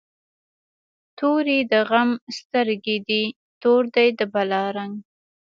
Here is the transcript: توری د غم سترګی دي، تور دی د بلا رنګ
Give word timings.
توری 1.17 1.59
د 1.71 1.73
غم 1.89 2.09
سترګی 2.37 2.97
دي، 3.07 3.23
تور 3.61 3.83
دی 3.95 4.07
د 4.19 4.21
بلا 4.33 4.63
رنګ 4.77 4.93